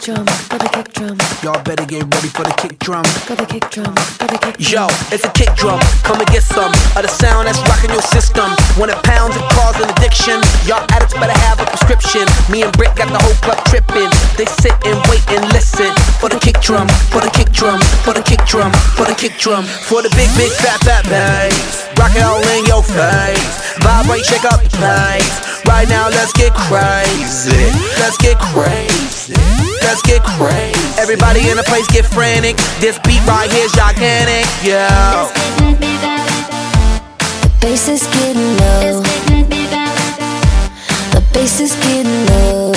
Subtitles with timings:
[0.00, 1.18] drum, double kick drum.
[1.42, 3.04] Y'all better get ready for the kick drum.
[3.26, 4.72] For the kick drum, for the kick drum.
[4.72, 5.80] Yo, it's a kick drum.
[6.02, 8.50] Come and get some of the sound that's rocking your system.
[8.78, 10.38] When it pounds, it causes an addiction.
[10.66, 12.26] Y'all addicts better have a prescription.
[12.50, 14.10] Me and Brick got the whole club tripping.
[14.36, 15.90] They sit and wait and listen
[16.20, 19.34] for the kick drum, for the kick drum, for the kick drum, for the kick
[19.38, 21.88] drum, for the big, big, fat, fat bass.
[21.98, 23.54] Rock it all in your face.
[23.80, 25.50] Vibrate, shake up the place.
[25.66, 27.70] Right now, let's get crazy.
[28.00, 29.38] Let's get crazy.
[29.82, 31.00] Let's get crazy.
[31.00, 32.56] Everybody in the place get free frantic.
[32.80, 35.24] This beat right here's gigantic, yeah.
[37.40, 39.00] The bass is getting low.
[41.14, 42.72] The bass is getting low.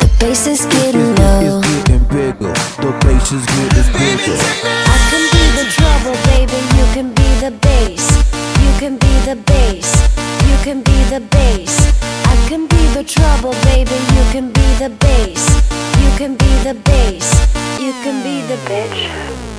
[0.00, 1.62] The bass is getting low.
[1.64, 2.52] It's getting bigger.
[2.84, 4.36] The bass is getting bigger.
[4.92, 6.60] I can be the treble, baby.
[6.76, 8.04] You can be the bass.
[8.64, 9.88] You can be the bass.
[10.46, 11.90] You can be the bass
[12.50, 13.94] can be the treble, baby.
[14.16, 15.46] You can be the bass.
[16.02, 17.30] You can be the bass.
[17.78, 19.50] You can be the bitch.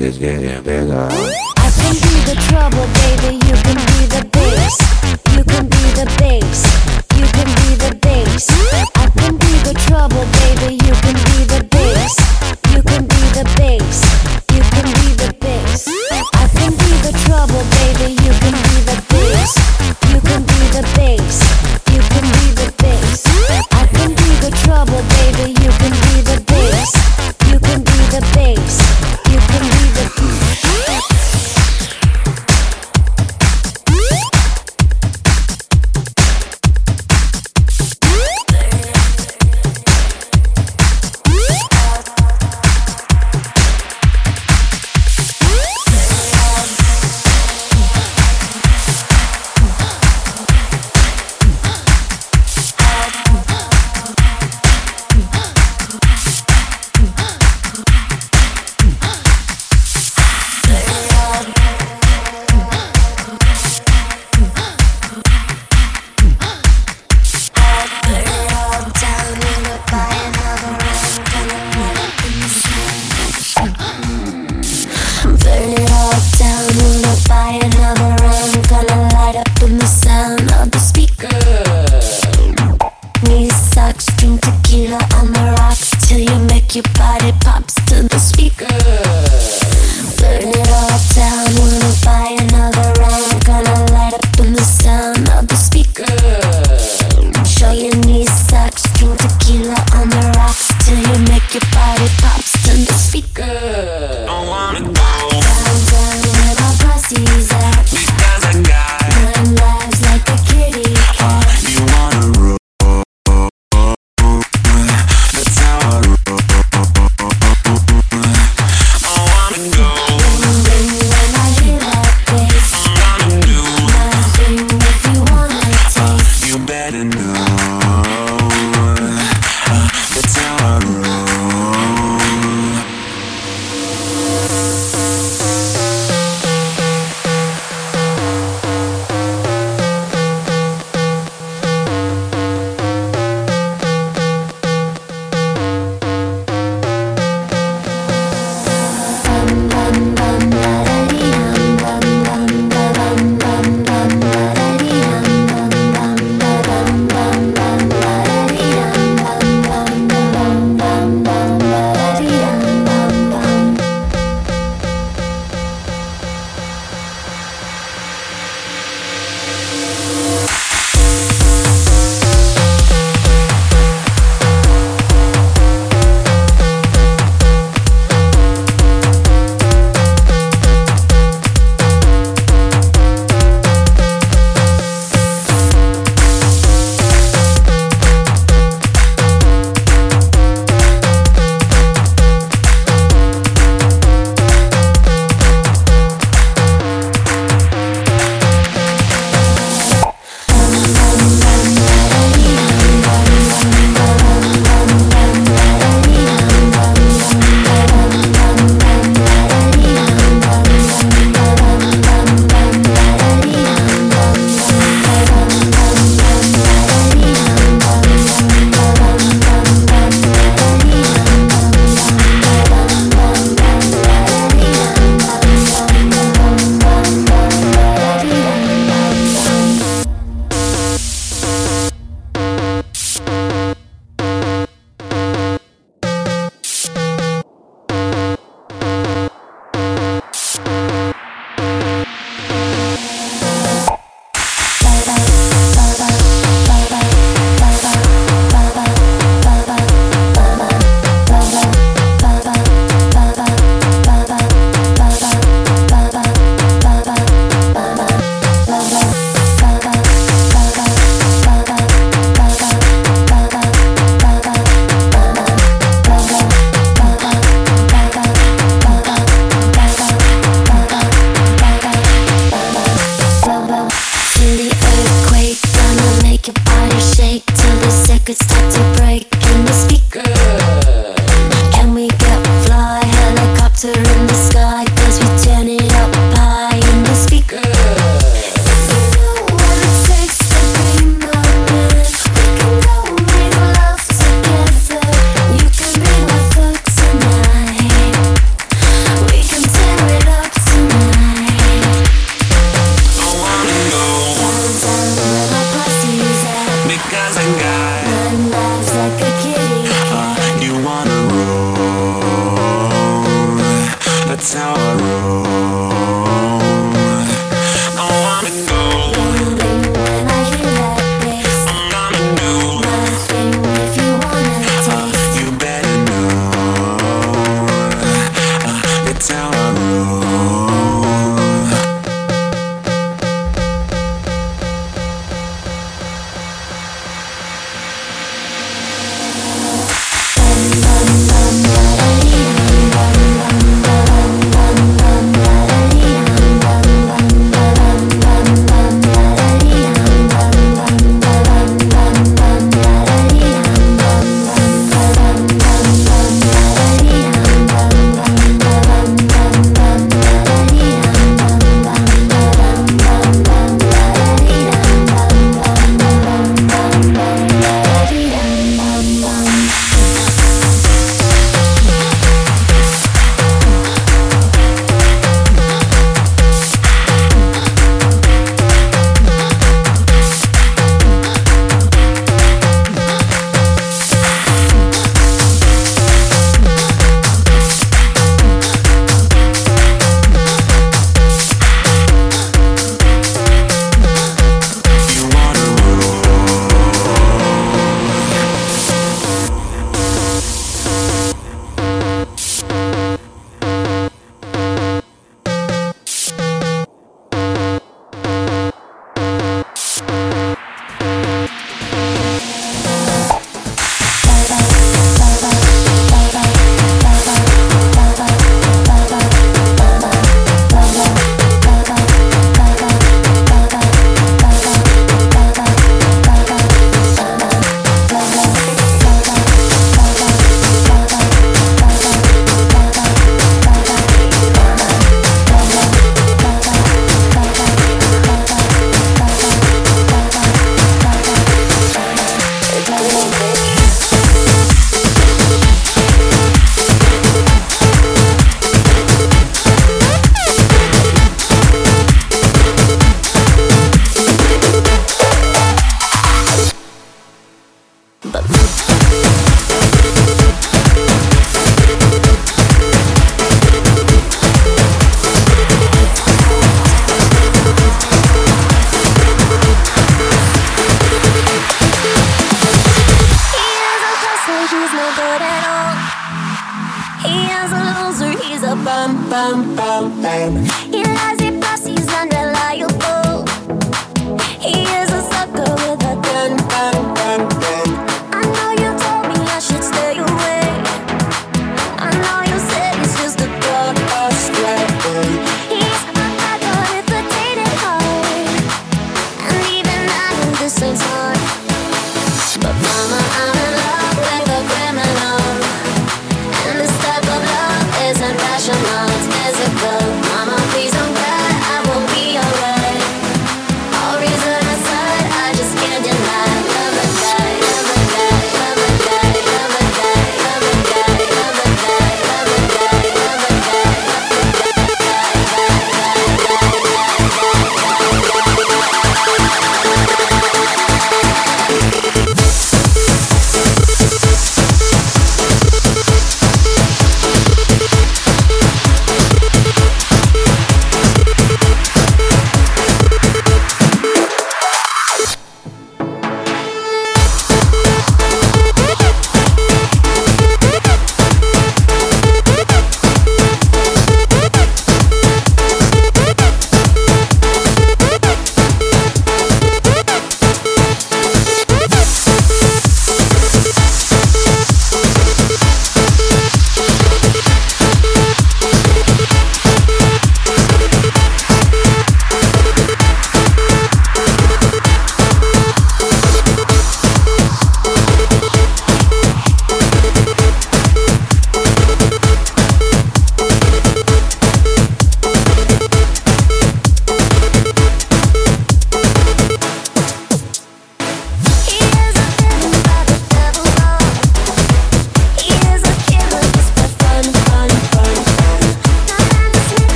[0.00, 1.08] is getting bigger.
[1.10, 3.34] I can be the treble, baby.
[3.46, 4.78] You can be the bass.
[5.36, 6.69] You can be the bass.